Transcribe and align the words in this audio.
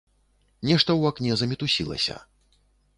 Нешта 0.69 0.91
ў 0.95 1.01
акне 1.15 1.31
замітусілася. 1.43 2.15